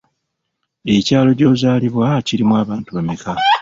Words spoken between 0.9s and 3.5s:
Ekyalo gy'ozaalibwa kirimu abantu bameka?